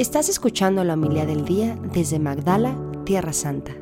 [0.00, 3.72] Estás escuchando la humildad del día desde Magdala, Tierra Santa.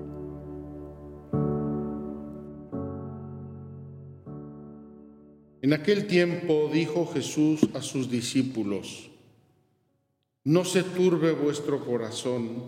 [5.63, 9.13] En aquel tiempo dijo Jesús a sus discípulos,
[10.43, 12.65] no se turbe vuestro corazón,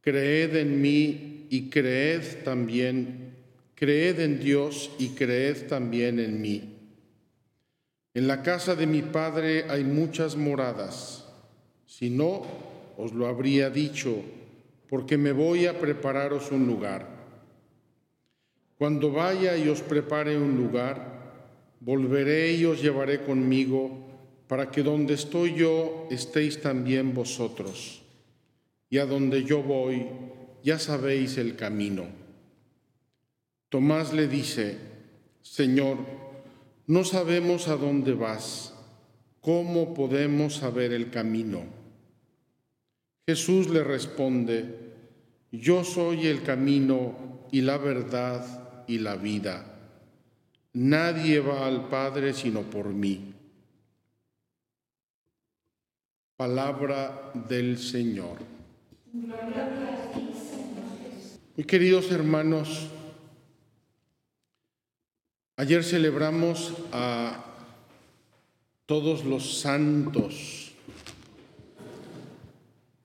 [0.00, 3.34] creed en mí y creed también,
[3.74, 6.78] creed en Dios y creed también en mí.
[8.14, 11.23] En la casa de mi Padre hay muchas moradas,
[11.86, 12.42] si no,
[12.96, 14.22] os lo habría dicho,
[14.88, 17.08] porque me voy a prepararos un lugar.
[18.78, 21.14] Cuando vaya y os prepare un lugar,
[21.80, 23.90] volveré y os llevaré conmigo,
[24.46, 28.02] para que donde estoy yo estéis también vosotros.
[28.90, 30.06] Y a donde yo voy,
[30.62, 32.06] ya sabéis el camino.
[33.68, 34.78] Tomás le dice,
[35.42, 35.98] Señor,
[36.86, 38.73] no sabemos a dónde vas,
[39.44, 41.64] ¿cómo podemos saber el camino?
[43.26, 44.92] Jesús le responde,
[45.52, 49.66] Yo soy el camino y la verdad y la vida.
[50.72, 53.34] Nadie va al Padre sino por mí.
[56.36, 58.38] Palabra del Señor.
[61.56, 62.88] Muy queridos hermanos,
[65.56, 67.53] ayer celebramos a
[68.86, 70.72] todos los santos,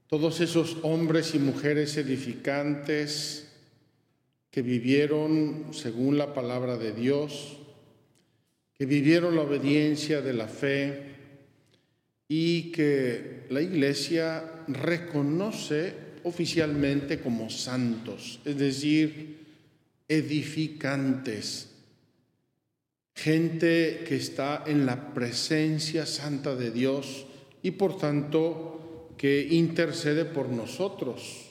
[0.08, 3.48] todos esos hombres y mujeres edificantes
[4.52, 7.58] que vivieron según la palabra de Dios,
[8.74, 11.04] que vivieron la obediencia de la fe
[12.28, 19.38] y que la Iglesia reconoce oficialmente como santos, es decir,
[20.08, 21.69] edificantes,
[23.20, 27.26] gente que está en la presencia santa de Dios
[27.62, 31.48] y por tanto que intercede por nosotros.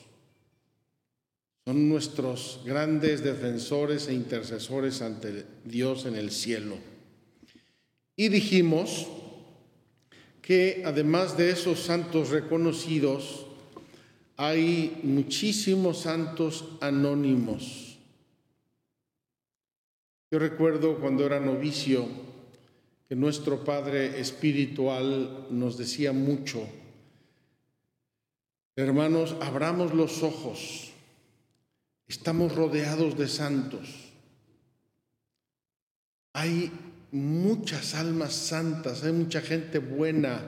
[1.67, 6.77] Son nuestros grandes defensores e intercesores ante Dios en el cielo.
[8.17, 9.07] Y dijimos
[10.41, 13.45] que además de esos santos reconocidos,
[14.39, 17.88] hay muchísimos santos anónimos.
[20.31, 22.07] Yo recuerdo cuando era novicio
[23.09, 26.69] que nuestro Padre Espiritual nos decía mucho,
[28.77, 30.93] hermanos, abramos los ojos,
[32.07, 34.13] estamos rodeados de santos.
[36.35, 36.71] Hay
[37.11, 40.43] muchas almas santas, hay mucha gente buena,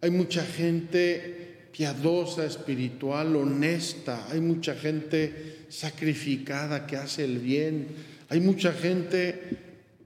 [0.00, 7.88] hay mucha gente piadosa, espiritual, honesta, hay mucha gente sacrificada que hace el bien,
[8.30, 9.58] hay mucha gente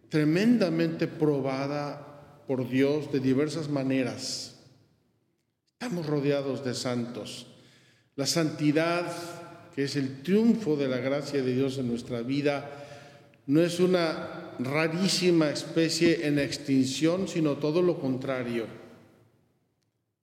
[0.08, 4.56] tremendamente probada por Dios de diversas maneras.
[5.74, 7.46] Estamos rodeados de santos.
[8.16, 9.12] La santidad,
[9.74, 12.70] que es el triunfo de la gracia de Dios en nuestra vida,
[13.46, 18.64] no es una rarísima especie en extinción, sino todo lo contrario.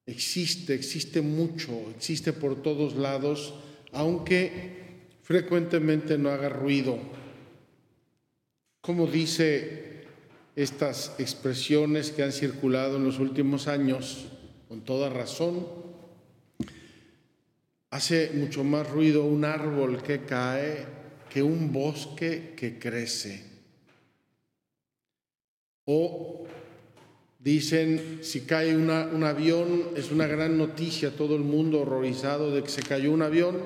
[0.07, 3.53] Existe, existe mucho, existe por todos lados,
[3.91, 7.20] aunque frecuentemente no haga ruido.
[8.81, 10.06] Como dice
[10.56, 14.25] estas expresiones que han circulado en los últimos años,
[14.68, 15.68] con toda razón,
[17.92, 20.86] hace mucho más ruido un árbol que cae
[21.30, 23.46] que un bosque que crece.
[25.86, 26.46] O
[27.40, 32.69] dicen, si cae un avión, es una gran noticia, todo el mundo horrorizado de que
[32.69, 33.59] se cayó un avión,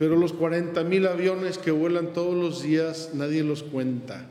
[0.00, 4.30] pero los 40 mil aviones que vuelan todos los días, nadie los cuenta,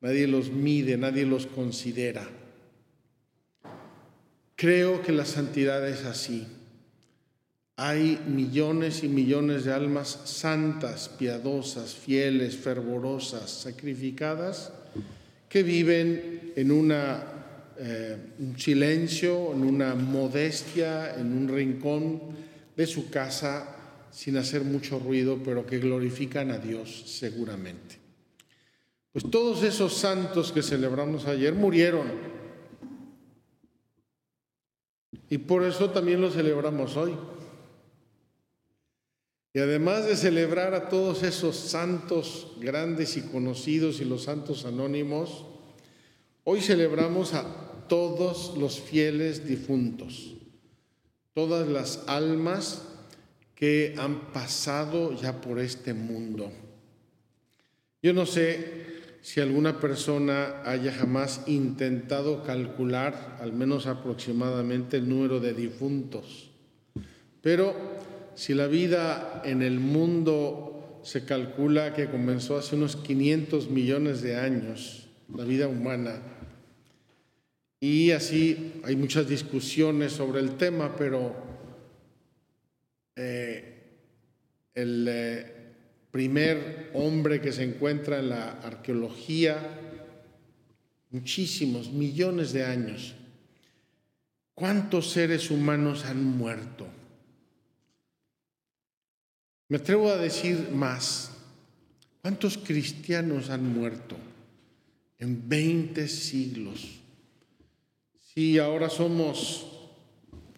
[0.00, 2.22] nadie los mide, nadie los considera.
[4.54, 6.46] Creo que la santidad es así.
[7.74, 14.72] Hay millones y millones de almas santas, piadosas, fieles, fervorosas, sacrificadas,
[15.48, 17.24] que viven en una,
[17.76, 22.20] eh, un silencio, en una modestia, en un rincón
[22.76, 23.78] de su casa,
[24.10, 27.98] sin hacer mucho ruido, pero que glorifican a Dios seguramente.
[29.12, 32.06] Pues todos esos santos que celebramos ayer murieron.
[35.28, 37.16] Y por eso también los celebramos hoy.
[39.52, 45.44] Y además de celebrar a todos esos santos grandes y conocidos y los santos anónimos,
[46.44, 50.34] hoy celebramos a todos los fieles difuntos,
[51.34, 52.89] todas las almas
[53.60, 56.50] que han pasado ya por este mundo.
[58.02, 58.86] Yo no sé
[59.20, 66.50] si alguna persona haya jamás intentado calcular, al menos aproximadamente, el número de difuntos
[67.42, 67.74] Pero
[68.34, 74.36] si la vida en el mundo se calcula que comenzó hace unos 500 millones de
[74.36, 76.22] años, la vida humana,
[77.78, 81.50] y así hay muchas discusiones sobre el tema, pero
[83.22, 83.49] eh,
[84.74, 85.54] el eh,
[86.10, 89.78] primer hombre que se encuentra en la arqueología,
[91.10, 93.14] muchísimos, millones de años,
[94.54, 96.86] ¿cuántos seres humanos han muerto?
[99.68, 101.30] Me atrevo a decir más,
[102.22, 104.16] ¿cuántos cristianos han muerto
[105.18, 106.98] en 20 siglos?
[108.34, 109.79] Sí, ahora somos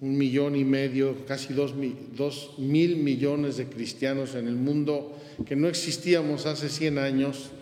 [0.02, 1.75] un millón y medio, casi dos,
[2.58, 5.16] mil millones de cristianos en el mundo
[5.46, 7.52] que no existíamos hace 100 años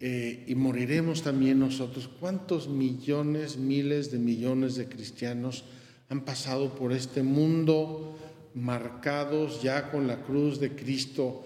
[0.00, 2.10] eh, y moriremos también nosotros.
[2.18, 5.62] ¿Cuántos millones, miles de millones de cristianos
[6.08, 8.18] han pasado por este mundo
[8.54, 11.44] marcados ya con la cruz de Cristo,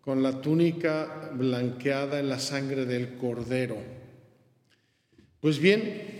[0.00, 3.76] con la túnica blanqueada en la sangre del Cordero?
[5.40, 6.15] Pues bien,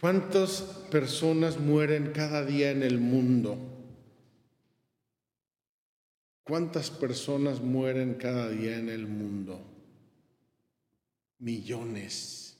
[0.00, 3.58] ¿Cuántas personas mueren cada día en el mundo?
[6.44, 9.60] ¿Cuántas personas mueren cada día en el mundo?
[11.40, 12.56] Millones.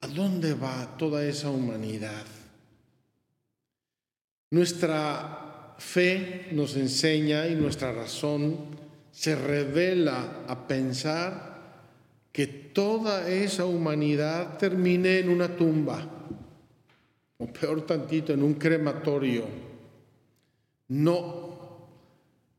[0.00, 2.26] ¿A dónde va toda esa humanidad?
[4.50, 8.56] Nuestra fe nos enseña y nuestra razón
[9.12, 11.47] se revela a pensar
[12.38, 16.06] que toda esa humanidad termine en una tumba,
[17.36, 19.42] o peor tantito, en un crematorio.
[20.86, 21.88] No,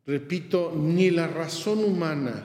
[0.05, 2.43] repito, ni la razón humana,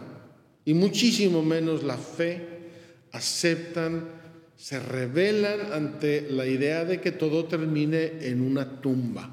[0.64, 2.70] y muchísimo menos la fe,
[3.10, 4.10] aceptan,
[4.54, 9.28] se rebelan ante la idea de que todo termine en una tumba.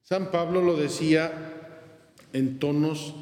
[0.00, 1.52] San Pablo lo decía
[2.32, 3.14] en tonos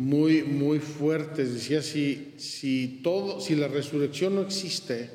[0.00, 1.52] muy, muy fuertes.
[1.52, 5.10] Decía, si, si, todo, si la resurrección no existe,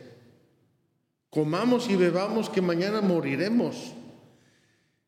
[1.31, 3.93] comamos y bebamos que mañana moriremos.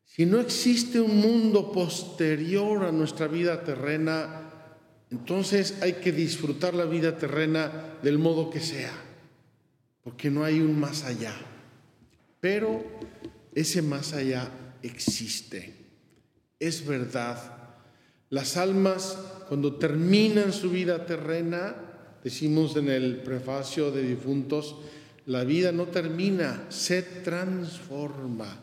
[0.04, 4.50] Si no existe un mundo posterior a nuestra vida terrena,
[5.12, 8.92] entonces hay que disfrutar la vida terrena del modo que sea,
[10.02, 11.36] porque no hay un más allá.
[12.40, 12.84] Pero
[13.54, 14.50] ese más allá
[14.82, 15.72] existe,
[16.58, 17.58] es verdad
[18.30, 21.76] las almas, cuando terminan su vida terrena,
[22.22, 24.76] decimos en el prefacio de difuntos,
[25.26, 28.60] la vida no termina, se transforma.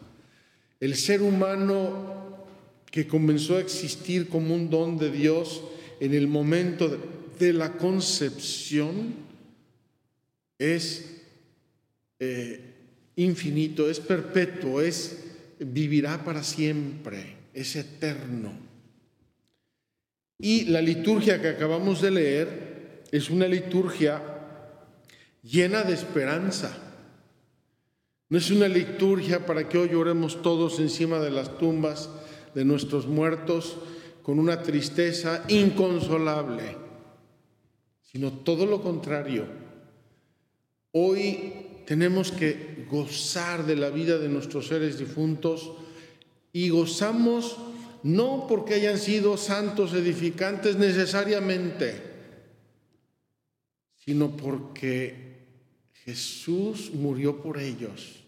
[0.79, 2.45] El ser humano
[2.91, 5.63] que comenzó a existir como un don de Dios
[5.99, 6.97] en el momento
[7.39, 9.15] de, la concepción
[10.57, 11.21] es
[12.19, 12.61] eh,
[13.15, 15.23] infinito, es perpetuo, es
[15.59, 18.74] vivirá para siempre, es eterno.
[20.37, 24.21] Y la liturgia que acabamos de leer es una liturgia
[25.43, 26.77] llena de esperanza.
[28.27, 32.09] No es una liturgia para que hoy lloremos todos encima de las tumbas
[32.53, 33.77] de nuestros muertos
[34.23, 36.75] con una tristeza inconsolable,
[38.01, 39.45] sino todo lo contrario.
[40.91, 41.53] Hoy
[41.85, 45.73] tenemos que gozar de la vida de nuestros seres difuntos
[46.51, 47.57] y gozamos
[48.05, 52.03] no porque hayan sido santos edificantes necesariamente,
[53.95, 55.47] sino porque
[56.03, 58.21] Jesús murió por ellos,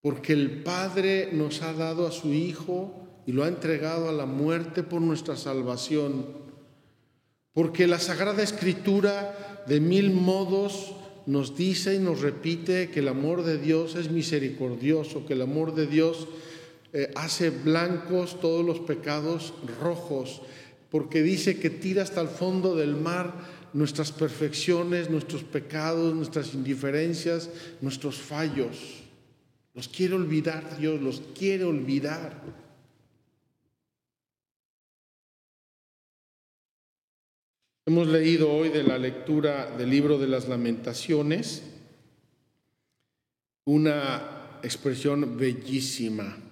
[0.00, 4.26] porque el Padre nos ha dado a su Hijo y lo ha entregado a la
[4.26, 6.26] muerte por nuestra salvación,
[7.52, 13.44] porque la Sagrada Escritura de mil modos nos dice y nos repite que el amor
[13.44, 16.26] de Dios es misericordioso, que el amor de Dios
[16.98, 20.40] eh, hace blancos todos los pecados rojos,
[20.90, 23.34] porque dice que tira hasta el fondo del mar
[23.74, 27.50] nuestras perfecciones, nuestros pecados, nuestras indiferencias,
[27.82, 29.02] nuestros fallos.
[29.74, 32.42] Los quiere olvidar Dios, los quiere olvidar.
[37.84, 41.62] Hemos leído hoy de la lectura del libro de las lamentaciones
[43.66, 46.45] una expresión bellísima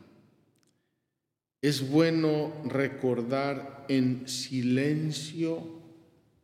[1.65, 5.81] es bueno recordar en silencio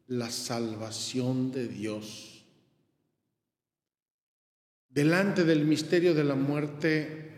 [0.07, 2.47] la salvación de Dios.
[4.89, 7.33] Delante del misterio de la muerte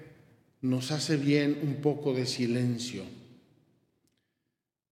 [0.61, 3.03] nos hace bien un poco de silencio.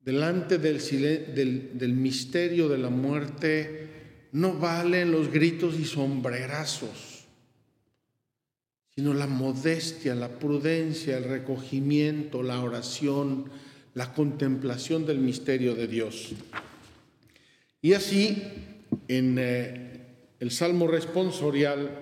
[0.00, 7.10] Delante del, misterio de la muerte no valen los gritos y sombrerazos
[9.00, 13.47] sino la modestia, la prudencia, el recogimiento, la oración,
[13.95, 16.33] la contemplación del misterio de Dios.
[17.80, 18.42] Y así,
[19.09, 20.07] en eh,
[20.38, 21.99] el Salmo responsorial,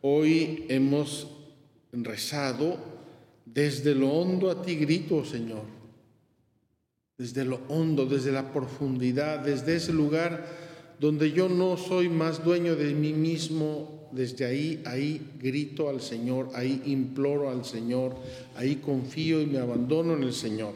[0.00, 1.28] hoy hemos
[1.92, 2.78] rezado,
[3.44, 5.64] desde lo hondo a ti grito, Señor,
[7.18, 10.46] desde lo hondo, desde la profundidad, desde ese lugar
[10.98, 16.50] donde yo no soy más dueño de mí mismo, desde ahí, ahí grito al Señor,
[16.54, 18.16] ahí imploro al Señor,
[18.56, 20.74] ahí confío y me abandono en el Señor.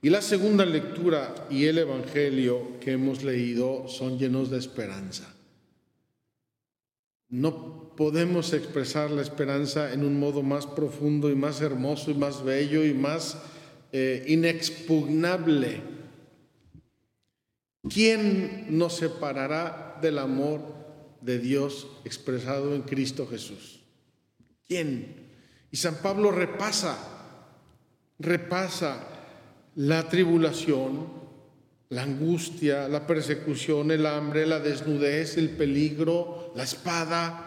[0.00, 5.34] Y la segunda lectura y el Evangelio que hemos leído son llenos de esperanza.
[7.28, 12.44] No podemos expresar la esperanza en un modo más profundo y más hermoso y más
[12.44, 13.38] bello y más
[13.90, 15.82] eh, inexpugnable.
[17.88, 20.77] ¿Quién nos separará del amor
[21.20, 23.80] de Dios expresado en Cristo Jesús?
[24.66, 25.28] ¿Quién?
[25.70, 26.96] Y San Pablo repasa,
[28.18, 29.06] repasa
[29.76, 31.18] la tribulación,
[31.90, 37.44] la angustia, la persecución, el hambre, la desnudez, el peligro, la espada.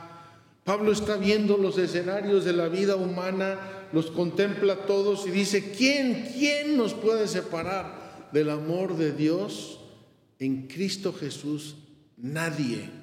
[0.64, 6.30] Pablo está viendo los escenarios de la vida humana, los contempla todos y dice, ¿quién,
[6.34, 9.80] quién nos puede separar del amor de Dios
[10.40, 11.76] en Cristo Jesús?
[12.18, 13.01] Nadie.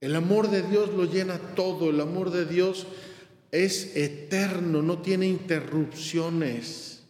[0.00, 2.86] El amor de Dios lo llena todo, el amor de Dios
[3.50, 7.02] es eterno, no tiene interrupciones.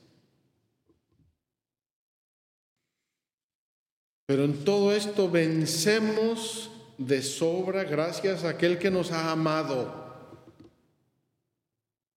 [4.27, 10.01] Pero en todo esto vencemos de sobra gracias a aquel que nos ha amado.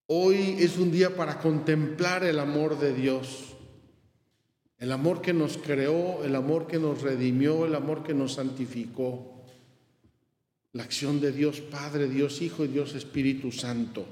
[0.08, 3.56] Hoy es un día para contemplar el amor de Dios,
[4.78, 9.33] el amor que nos creó, el amor que nos redimió, el amor que nos santificó,
[10.74, 14.06] la acción de Dios Padre, Dios Hijo y Dios Espíritu Santo.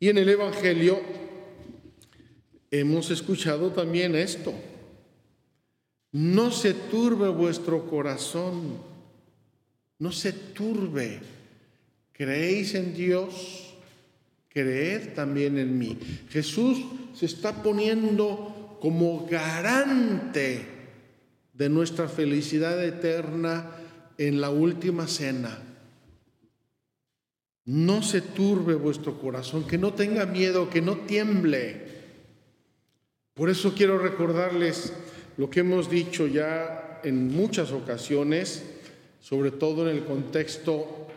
[0.00, 1.00] Y en el Evangelio
[2.70, 4.54] hemos escuchado también esto
[6.14, 8.78] no se turbe vuestro corazón,
[9.98, 11.18] no se turbe.
[12.12, 13.74] Creéis en Dios,
[14.48, 15.98] creed también en mí.
[16.30, 20.64] Jesús se está poniendo como garante
[21.52, 23.72] de nuestra felicidad eterna
[24.18, 25.58] en la última cena.
[27.66, 31.82] No se turbe vuestro corazón, que no tenga miedo, que no tiemble.
[33.32, 34.92] Por eso quiero recordarles
[35.36, 38.64] lo que hemos dicho ya en muchas ocasiones,
[39.20, 41.08] sobre todo en el contexto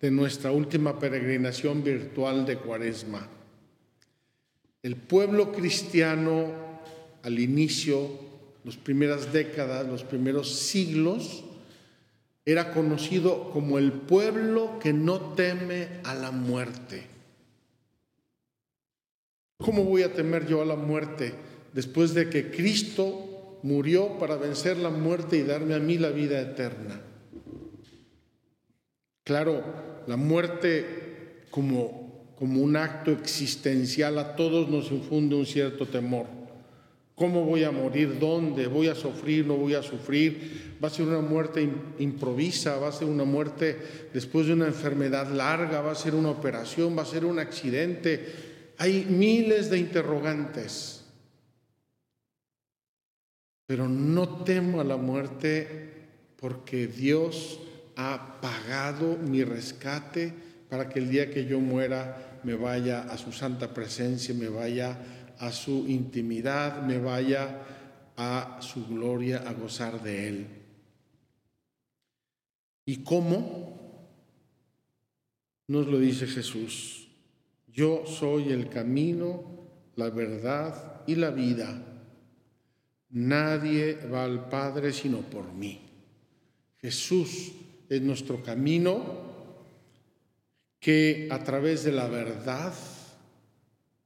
[0.00, 3.28] de nuestra última peregrinación virtual de Cuaresma.
[4.82, 6.52] El pueblo cristiano
[7.22, 8.10] al inicio,
[8.64, 11.44] las primeras décadas, los primeros siglos,
[12.46, 17.06] era conocido como el pueblo que no teme a la muerte.
[19.58, 21.34] ¿Cómo voy a temer yo a la muerte
[21.72, 23.34] después de que Cristo
[23.64, 27.00] murió para vencer la muerte y darme a mí la vida eterna.
[29.24, 29.64] Claro,
[30.06, 36.26] la muerte como, como un acto existencial a todos nos infunde un cierto temor.
[37.14, 38.18] ¿Cómo voy a morir?
[38.18, 38.66] ¿Dónde?
[38.66, 39.46] ¿Voy a sufrir?
[39.46, 40.78] ¿No voy a sufrir?
[40.82, 41.68] ¿Va a ser una muerte
[41.98, 42.76] improvisa?
[42.78, 43.78] ¿Va a ser una muerte
[44.12, 45.80] después de una enfermedad larga?
[45.80, 46.98] ¿Va a ser una operación?
[46.98, 48.74] ¿Va a ser un accidente?
[48.78, 51.04] Hay miles de interrogantes.
[53.66, 55.92] Pero no temo a la muerte
[56.40, 57.60] porque Dios
[57.94, 60.32] ha pagado mi rescate
[60.68, 64.98] para que el día que yo muera me vaya a su santa presencia, me vaya
[65.38, 67.62] a su intimidad, me vaya
[68.16, 70.46] a su gloria, a gozar de Él.
[72.86, 73.74] ¿Y cómo?
[75.68, 77.08] Nos lo dice Jesús.
[77.72, 79.42] Yo soy el camino,
[79.96, 81.82] la verdad y la vida.
[83.10, 85.80] Nadie va al Padre sino por mí.
[86.78, 87.52] Jesús
[87.88, 89.24] es nuestro camino
[90.78, 92.74] que a través de la verdad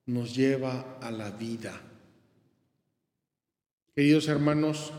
[0.09, 1.79] nos lleva a la vida.
[3.95, 4.91] Queridos hermanos,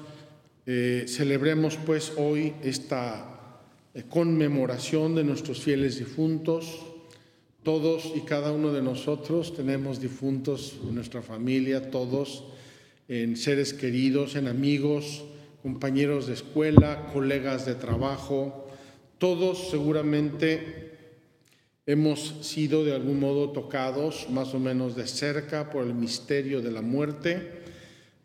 [0.68, 3.60] eh, celebremos pues hoy esta
[3.96, 6.86] eh, conmemoración de nuestros fieles difuntos.
[7.64, 12.44] Todos y cada uno de nosotros tenemos difuntos en nuestra familia, todos
[13.08, 15.24] en seres queridos, en amigos,
[15.64, 18.68] compañeros de escuela, colegas de trabajo.
[19.18, 20.89] Todos seguramente
[21.90, 26.70] hemos sido de algún modo tocados más o menos de cerca por el misterio de
[26.70, 27.64] la muerte,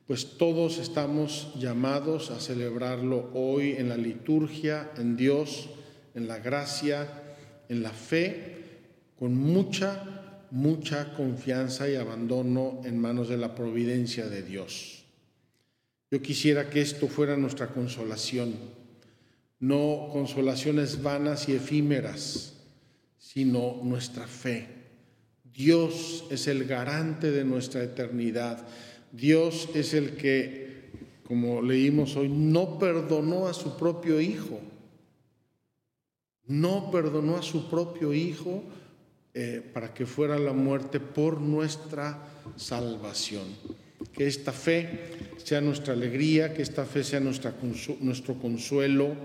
[0.07, 5.71] pues todos estamos llamados a celebrarlo hoy en la liturgia, en Dios,
[6.15, 7.09] en la gracia,
[7.71, 8.57] en la fe,
[9.19, 15.07] con mucha, mucha confianza y abandono en manos de la providencia de Dios.
[16.11, 18.57] Yo quisiera que esto fuera nuestra consolación,
[19.59, 22.54] no consolaciones vanas y efímeras,
[23.25, 24.67] sino nuestra fe.
[25.45, 28.67] Dios es el garante de nuestra eternidad.
[29.13, 30.91] Dios es el que,
[31.27, 34.61] como leímos hoy, no perdonó a su propio Hijo.
[36.47, 38.63] No perdonó a su propio Hijo
[39.33, 42.23] eh, para que fuera la muerte por nuestra
[42.57, 43.47] salvación.
[44.13, 49.17] Que esta fe sea nuestra alegría, que esta fe sea nuestro consuelo,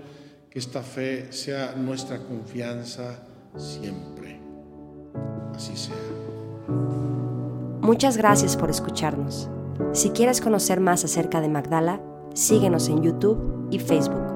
[0.48, 3.26] que esta fe sea nuestra confianza
[3.56, 4.40] siempre.
[5.54, 5.94] Así sea.
[7.80, 9.48] Muchas gracias por escucharnos.
[9.92, 12.00] Si quieres conocer más acerca de Magdala,
[12.34, 14.29] síguenos en YouTube y Facebook.